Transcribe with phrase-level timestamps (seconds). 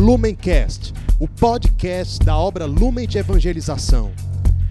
[0.00, 4.10] Lumencast, o podcast da obra Lumen de Evangelização.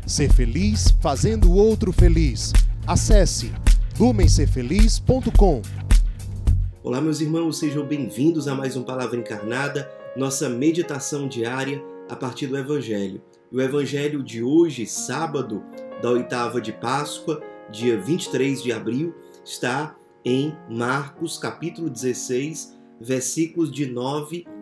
[0.04, 2.52] Ser feliz fazendo o outro feliz.
[2.88, 3.52] Acesse
[4.00, 5.62] lumencerfeliz.com.
[6.82, 9.88] Olá, meus irmãos, sejam bem-vindos a mais um Palavra Encarnada,
[10.18, 13.22] nossa meditação diária a partir do Evangelho.
[13.52, 15.64] O Evangelho de hoje, sábado
[16.02, 17.40] da oitava de Páscoa,
[17.72, 19.14] dia 23 de abril,
[19.46, 24.58] está em Marcos, capítulo 16, versículos de 9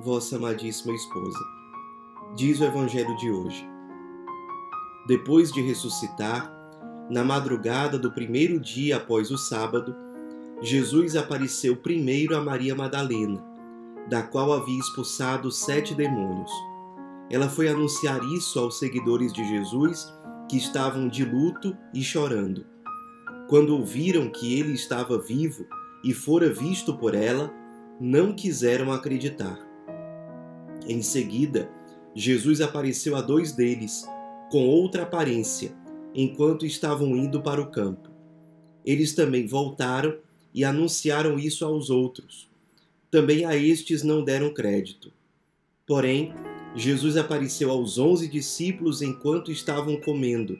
[0.00, 1.38] vossa amadíssima esposa.
[2.34, 3.68] Diz o Evangelho de hoje.
[5.06, 6.50] Depois de ressuscitar,
[7.10, 9.94] na madrugada do primeiro dia após o sábado,
[10.62, 13.44] Jesus apareceu primeiro a Maria Madalena,
[14.08, 16.50] da qual havia expulsado sete demônios.
[17.30, 20.12] Ela foi anunciar isso aos seguidores de Jesus,
[20.48, 22.64] que estavam de luto e chorando.
[23.48, 25.66] Quando ouviram que ele estava vivo
[26.04, 27.52] e fora visto por ela,
[28.00, 29.69] não quiseram acreditar.
[30.86, 31.70] Em seguida,
[32.14, 34.06] Jesus apareceu a dois deles,
[34.50, 35.72] com outra aparência,
[36.14, 38.10] enquanto estavam indo para o campo.
[38.84, 40.16] Eles também voltaram
[40.52, 42.50] e anunciaram isso aos outros.
[43.10, 45.12] Também a estes não deram crédito.
[45.86, 46.32] Porém,
[46.74, 50.58] Jesus apareceu aos onze discípulos enquanto estavam comendo.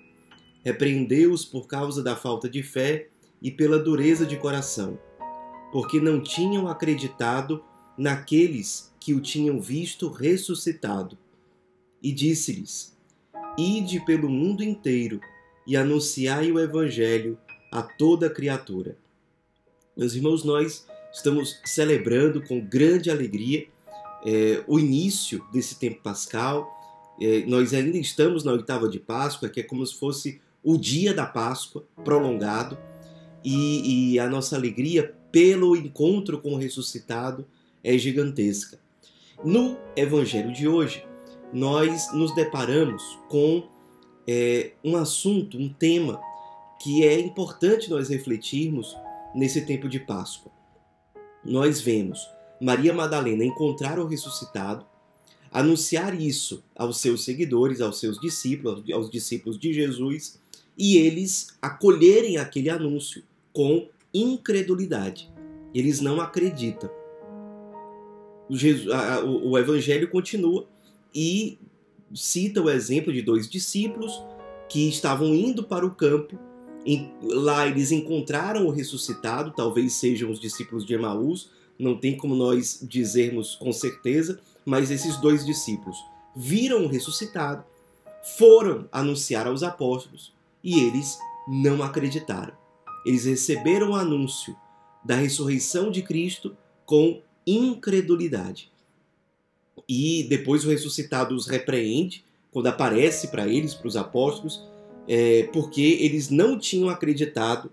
[0.65, 3.09] Repreendeu-os por causa da falta de fé
[3.41, 4.99] e pela dureza de coração,
[5.73, 7.63] porque não tinham acreditado
[7.97, 11.17] naqueles que o tinham visto ressuscitado.
[12.03, 12.97] E disse-lhes:
[13.59, 15.21] Ide pelo mundo inteiro
[15.67, 17.39] e anunciai o Evangelho
[17.73, 18.97] a toda criatura.
[19.97, 23.67] Meus irmãos, nós estamos celebrando com grande alegria
[24.25, 26.69] é, o início desse tempo pascal.
[27.21, 31.13] É, nós ainda estamos na oitava de Páscoa, que é como se fosse o dia
[31.13, 32.79] da Páscoa prolongado,
[33.43, 37.47] e, e a nossa alegria pelo encontro com o ressuscitado
[37.83, 38.79] é gigantesca.
[39.45, 41.05] No Evangelho de hoje,
[41.53, 43.69] nós nos deparamos com
[44.27, 46.21] é, um assunto, um tema
[46.83, 48.97] que é importante nós refletirmos
[49.35, 50.53] nesse tempo de Páscoa.
[51.45, 52.29] Nós vemos
[52.61, 54.87] Maria Madalena encontrar o ressuscitado,
[55.51, 60.39] anunciar isso aos seus seguidores, aos seus discípulos, aos discípulos de Jesus,
[60.77, 65.31] e eles acolherem aquele anúncio com incredulidade.
[65.75, 66.91] Eles não acreditam.
[68.51, 70.67] O, Evangelho continua
[71.15, 71.57] e
[72.13, 74.21] cita o exemplo de dois discípulos
[74.69, 76.37] que estavam indo para o campo.
[77.23, 82.81] Lá eles encontraram o ressuscitado, talvez sejam os discípulos de Emaús, não tem como nós
[82.83, 85.97] dizermos com certeza, mas esses dois discípulos
[86.35, 87.65] viram o ressuscitado,
[88.37, 91.19] foram anunciar aos apóstolos e eles
[91.49, 92.55] não acreditaram.
[93.07, 94.57] Eles receberam o anúncio
[95.05, 97.23] da ressurreição de Cristo com
[97.57, 98.71] incredulidade.
[99.89, 104.63] E depois o ressuscitado os repreende quando aparece para eles, para os apóstolos,
[105.09, 107.71] é, porque eles não tinham acreditado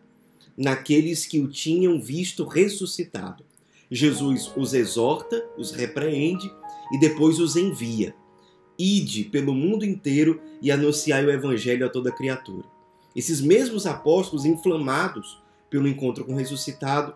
[0.57, 3.43] naqueles que o tinham visto ressuscitado.
[3.89, 6.51] Jesus os exorta, os repreende
[6.91, 8.15] e depois os envia.
[8.77, 12.65] Ide pelo mundo inteiro e anunciai o evangelho a toda criatura.
[13.15, 17.15] Esses mesmos apóstolos inflamados pelo encontro com o ressuscitado,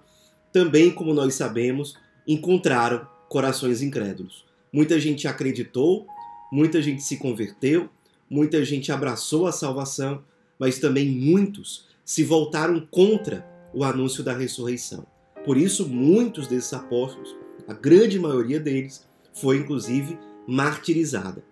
[0.51, 1.95] também, como nós sabemos,
[2.31, 4.45] encontraram corações incrédulos.
[4.71, 6.07] Muita gente acreditou,
[6.51, 7.89] muita gente se converteu,
[8.29, 10.23] muita gente abraçou a salvação,
[10.57, 15.05] mas também muitos se voltaram contra o anúncio da ressurreição.
[15.45, 17.35] Por isso, muitos desses apóstolos,
[17.67, 21.43] a grande maioria deles, foi inclusive martirizada.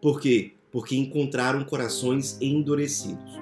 [0.00, 0.52] Por quê?
[0.70, 3.40] Porque encontraram corações endurecidos.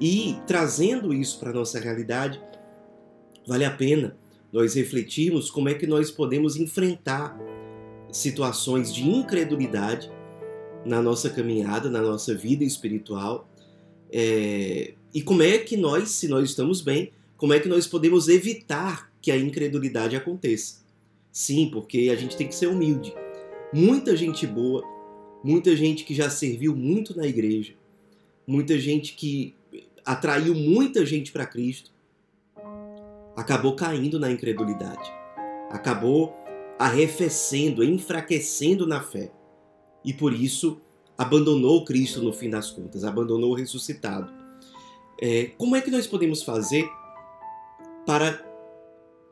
[0.00, 2.40] E trazendo isso para a nossa realidade,
[3.46, 4.16] vale a pena
[4.52, 7.38] nós refletirmos como é que nós podemos enfrentar
[8.10, 10.10] situações de incredulidade
[10.84, 13.48] na nossa caminhada, na nossa vida espiritual,
[14.10, 18.28] é, e como é que nós, se nós estamos bem, como é que nós podemos
[18.28, 20.82] evitar que a incredulidade aconteça.
[21.30, 23.14] Sim, porque a gente tem que ser humilde.
[23.72, 24.82] Muita gente boa,
[25.44, 27.74] muita gente que já serviu muito na igreja,
[28.46, 29.54] muita gente que
[30.04, 31.92] atraiu muita gente para Cristo,
[33.38, 35.12] acabou caindo na incredulidade.
[35.70, 36.36] Acabou
[36.76, 39.30] arrefecendo, enfraquecendo na fé.
[40.04, 40.80] E por isso
[41.16, 44.32] abandonou Cristo no fim das contas, abandonou o ressuscitado.
[45.20, 46.90] É, como é que nós podemos fazer
[48.04, 48.44] para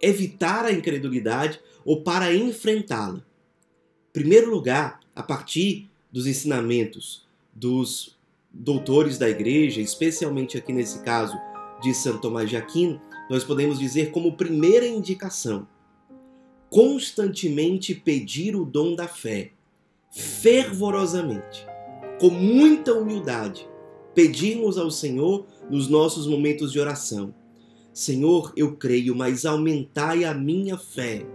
[0.00, 3.18] evitar a incredulidade ou para enfrentá-la?
[3.18, 8.16] Em primeiro lugar, a partir dos ensinamentos dos
[8.52, 11.36] doutores da igreja, especialmente aqui nesse caso
[11.82, 15.66] de Santo Tomás de Aquino, nós podemos dizer como primeira indicação:
[16.70, 19.52] constantemente pedir o dom da fé,
[20.10, 21.66] fervorosamente,
[22.20, 23.68] com muita humildade,
[24.14, 27.34] pedirmos ao Senhor nos nossos momentos de oração.
[27.92, 31.26] Senhor, eu creio, mas aumentai a minha fé.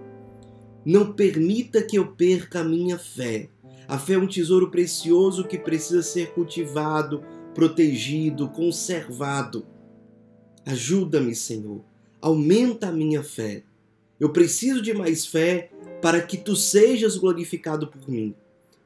[0.86, 3.50] Não permita que eu perca a minha fé.
[3.88, 7.24] A fé é um tesouro precioso que precisa ser cultivado,
[7.54, 9.66] protegido, conservado.
[10.66, 11.82] Ajuda-me, Senhor.
[12.22, 13.64] Aumenta a minha fé.
[14.20, 15.72] Eu preciso de mais fé
[16.02, 18.36] para que tu sejas glorificado por mim,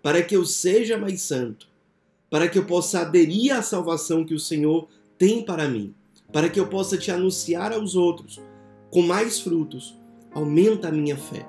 [0.01, 1.67] para que eu seja mais santo,
[2.29, 4.87] para que eu possa aderir à salvação que o Senhor
[5.17, 5.93] tem para mim,
[6.31, 8.41] para que eu possa te anunciar aos outros
[8.89, 9.97] com mais frutos.
[10.31, 11.45] Aumenta a minha fé.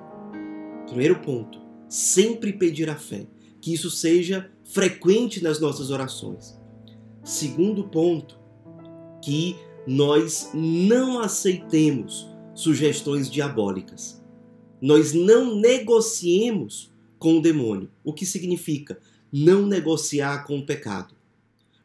[0.87, 1.59] Primeiro ponto,
[1.89, 3.27] sempre pedir a fé,
[3.61, 6.57] que isso seja frequente nas nossas orações.
[7.23, 8.39] Segundo ponto,
[9.21, 9.57] que
[9.87, 14.21] nós não aceitemos sugestões diabólicas.
[14.81, 17.89] Nós não negociemos com o demônio.
[18.03, 18.99] O que significa
[19.31, 21.15] não negociar com o pecado?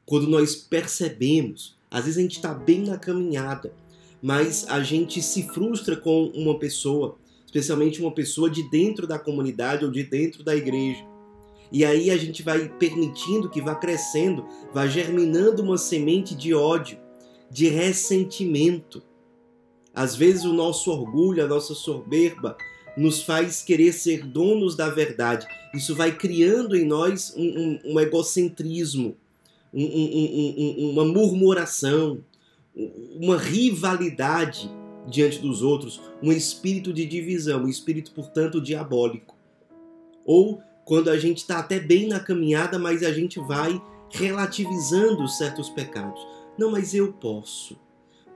[0.05, 3.73] Quando nós percebemos, às vezes a gente está bem na caminhada,
[4.21, 7.17] mas a gente se frustra com uma pessoa,
[7.47, 11.07] especialmente uma pessoa de dentro da comunidade ou de dentro da igreja.
[11.71, 14.45] E aí a gente vai permitindo que vá crescendo,
[14.75, 16.99] vá germinando uma semente de ódio
[17.53, 19.03] de ressentimento.
[19.95, 22.57] Às vezes o nosso orgulho, a nossa soberba,
[22.97, 25.47] nos faz querer ser donos da verdade.
[25.75, 29.17] Isso vai criando em nós um, um, um egocentrismo,
[29.73, 32.25] um, uma murmuração,
[33.21, 34.71] uma rivalidade
[35.07, 39.37] diante dos outros, um espírito de divisão, um espírito, portanto, diabólico.
[40.25, 45.69] Ou quando a gente está até bem na caminhada, mas a gente vai relativizando certos
[45.71, 46.32] pecados.
[46.59, 47.79] Não, mas eu posso.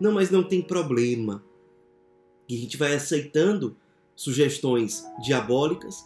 [0.00, 1.42] Não, mas não tem problema.
[2.48, 3.76] E a gente vai aceitando
[4.14, 6.04] sugestões diabólicas,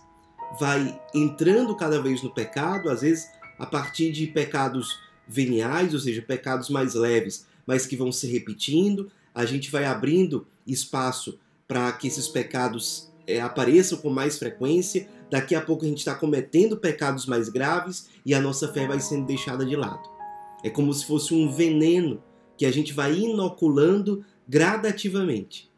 [0.58, 4.98] vai entrando cada vez no pecado, às vezes a partir de pecados
[5.28, 9.10] veniais, ou seja, pecados mais leves, mas que vão se repetindo.
[9.34, 15.08] A gente vai abrindo espaço para que esses pecados é, apareçam com mais frequência.
[15.30, 18.98] Daqui a pouco a gente está cometendo pecados mais graves e a nossa fé vai
[18.98, 20.19] sendo deixada de lado.
[20.62, 22.22] É como se fosse um veneno
[22.56, 25.70] que a gente vai inoculando gradativamente.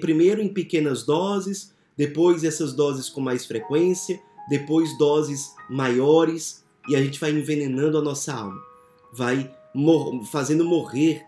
[0.00, 7.02] Primeiro em pequenas doses, depois essas doses com mais frequência, depois doses maiores, e a
[7.02, 8.60] gente vai envenenando a nossa alma,
[9.12, 11.24] vai mor fazendo morrer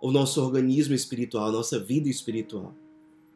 [0.00, 2.74] o nosso organismo espiritual, a nossa vida espiritual.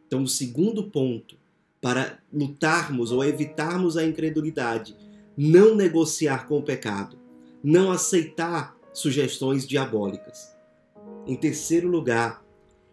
[0.06, 1.36] Então, o segundo ponto
[1.80, 4.96] para lutarmos ou evitarmos a incredulidade,
[5.36, 7.18] não negociar com o pecado,
[7.62, 10.56] não aceitar sugestões diabólicas.
[11.26, 12.44] Em terceiro lugar,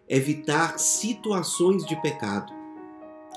[0.08, 2.54] evitar situações de pecado.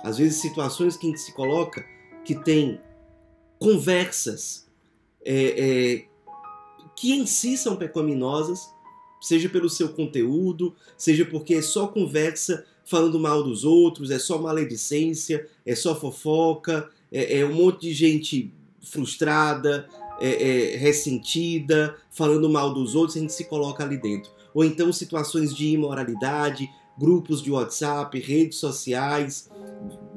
[0.03, 1.85] Às vezes, situações que se coloca
[2.25, 2.81] que tem
[3.59, 4.69] conversas
[5.25, 6.05] é, é,
[6.97, 8.73] que em si são pecaminosas,
[9.21, 14.39] seja pelo seu conteúdo, seja porque é só conversa falando mal dos outros, é só
[14.39, 19.89] maledicência, é só fofoca, é, é um monte de gente frustrada,
[20.21, 24.31] é, é, ressentida, falando mal dos outros, a gente se coloca ali dentro.
[24.55, 29.49] Ou então situações de imoralidade, grupos de WhatsApp, redes sociais,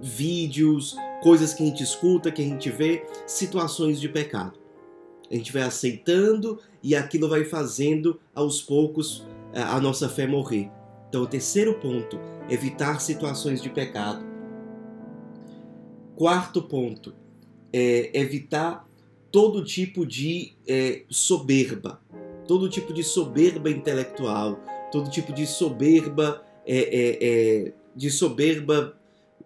[0.02, 4.60] vídeos, coisas que a gente escuta, que a gente vê, situações de pecado.
[5.30, 10.70] A gente vai aceitando e aquilo vai fazendo aos poucos a nossa fé morrer.
[11.08, 14.26] Então, o terceiro ponto, evitar situações de pecado.
[16.16, 17.14] Quarto ponto,
[17.74, 18.88] é evitar
[19.32, 22.02] todo tipo de é, soberba,
[22.48, 24.60] todo tipo de soberba intelectual,
[24.92, 28.96] todo tipo de soberba, é, é, é, de soberba,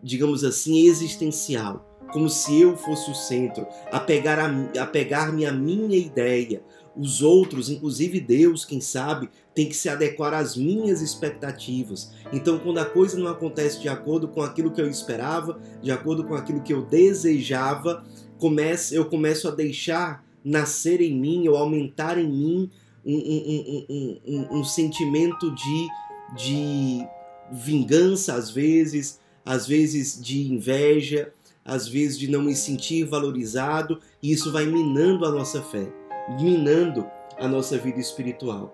[0.02, 6.64] digamos assim, existencial, como se eu fosse o centro, apegar a, apegar-me à minha ideia.
[6.98, 12.12] Os outros, inclusive Deus, quem sabe, tem que se adequar às minhas expectativas.
[12.32, 16.24] Então, quando a coisa não acontece de acordo com aquilo que eu esperava, de acordo
[16.24, 18.06] com aquilo que eu desejava,
[18.40, 22.70] comece, eu começo a deixar nascer em mim ou aumentar em mim
[23.06, 25.88] um, um, um, um, sentimento de,
[26.36, 27.08] de
[27.52, 31.32] vingança, às vezes, às vezes de inveja,
[31.64, 35.92] às vezes de não me sentir valorizado, e isso vai minando a nossa fé,
[36.40, 37.06] minando
[37.40, 38.74] a nossa vida espiritual.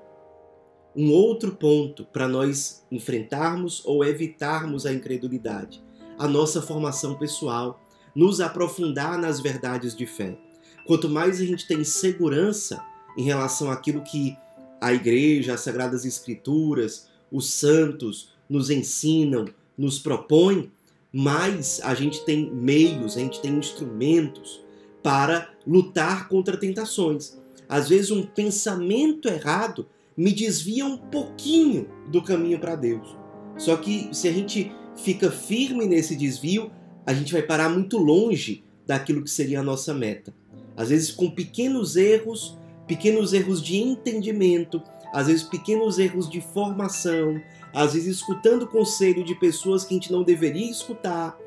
[0.96, 5.82] Um outro ponto para nós enfrentarmos ou evitarmos a incredulidade,
[6.18, 7.82] a nossa formação pessoal,
[8.16, 10.38] nos aprofundar nas verdades de fé.
[10.86, 12.84] Quanto mais a gente tem segurança
[13.18, 14.38] em relação àquilo que
[14.80, 19.46] a igreja, as sagradas escrituras, os santos nos ensinam,
[19.78, 20.72] nos propõem,
[21.14, 24.62] mais a gente tem meios, a gente tem instrumentos
[25.04, 27.38] para lutar contra tentações.
[27.68, 33.16] Às vezes, um pensamento errado me desvia um pouquinho do caminho para Deus.
[33.58, 36.72] Só que se a gente fica firme nesse desvio,
[37.06, 40.34] a gente vai parar muito longe daquilo que seria a nossa meta.
[40.76, 44.82] Às vezes, com pequenos erros, pequenos erros de entendimento,
[45.14, 47.42] às vezes, pequenos erros de formação,
[47.74, 51.38] às vezes escutando conselho de pessoas que a gente não deveria escutar,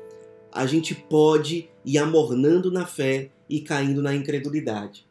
[0.51, 5.05] a gente pode ir amornando na fé e caindo na incredulidade.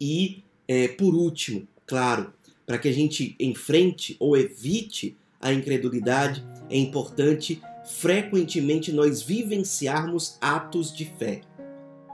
[0.00, 2.32] E, é, por último, claro,
[2.66, 10.92] para que a gente enfrente ou evite a incredulidade, é importante frequentemente nós vivenciarmos atos
[10.92, 11.40] de fé.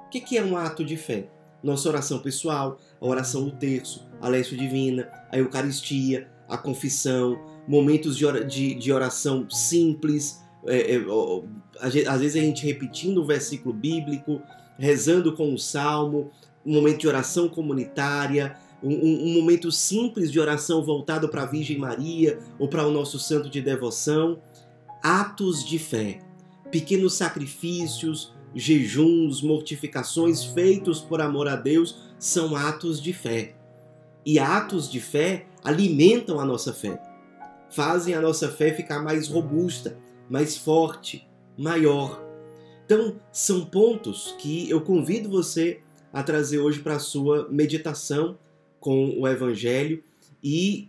[0.07, 1.29] O que é um ato de fé?
[1.63, 8.17] Nossa oração pessoal, a oração do terço, a leste divina, a Eucaristia, a confissão, momentos
[8.17, 11.05] de oração simples, é, é,
[11.81, 14.41] às vezes a gente repetindo o versículo bíblico,
[14.79, 16.31] rezando com o salmo,
[16.65, 21.79] um momento de oração comunitária, um, um momento simples de oração voltado para a Virgem
[21.79, 24.39] Maria ou para o nosso santo de devoção.
[25.07, 26.23] Atos de fé,
[26.71, 33.55] pequenos sacrifícios, jejuns, mortificações feitos por amor a Deus são atos de fé.
[34.25, 36.99] E atos de fé alimentam a nossa fé,
[37.69, 42.25] fazem a nossa fé ficar mais robusta, mais forte, maior.
[42.87, 45.83] Então, são pontos que eu convido você
[46.15, 48.39] a trazer hoje para a sua meditação
[48.81, 50.03] com o Evangelho
[50.43, 50.89] e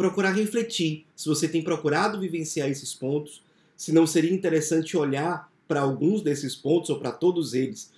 [0.00, 3.42] procurar refletir se você tem procurado vivenciar esses pontos,
[3.76, 7.92] se não seria interessante olhar para alguns desses pontos ou para todos eles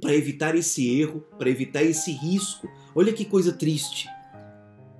[0.00, 2.68] para evitar esse erro, para evitar esse risco.
[2.92, 4.08] Olha que coisa triste.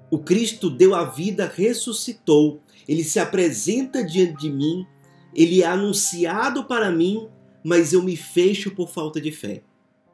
[0.09, 4.87] O Cristo deu a vida, ressuscitou, ele se apresenta diante de mim,
[5.35, 7.27] ele é anunciado para mim,
[7.65, 9.65] mas eu me fecho por falta de fé.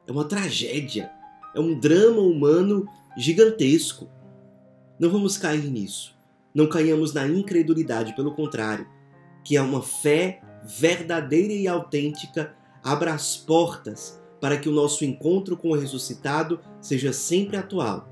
[0.07, 1.11] É uma tragédia,
[1.55, 4.09] é um drama humano gigantesco.
[5.03, 6.15] Não vamos cair nisso.
[6.55, 8.87] Não caiamos na incredulidade, pelo contrário,
[9.43, 15.57] que é uma fé verdadeira e autêntica abra as portas para que o nosso encontro
[15.57, 18.09] com o ressuscitado seja sempre atual,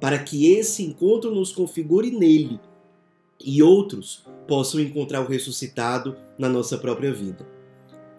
[0.00, 2.60] para que esse encontro nos configure nele
[3.44, 7.44] e outros possam encontrar o ressuscitado na nossa própria vida.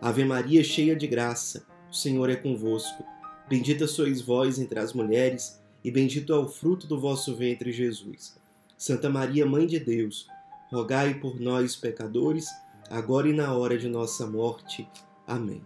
[0.01, 3.01] Ave Maria, cheia de graça, o Senhor é convosco.
[3.47, 8.35] Bendita sois vós entre as mulheres, e bendito é o fruto do vosso ventre, Jesus.
[8.77, 10.27] Santa Maria, Mãe de Deus,
[10.71, 12.47] rogai por nós, pecadores,
[12.89, 14.87] agora e na hora de nossa morte.
[15.27, 15.61] Amém.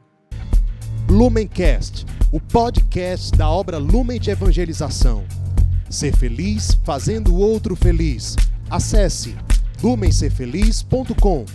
[1.10, 5.26] Lumencast, o podcast da obra Lumen de Evangelização.
[5.90, 8.36] Ser feliz fazendo o outro feliz.
[8.70, 9.36] Acesse
[9.82, 11.46] lumencerfeliz.com.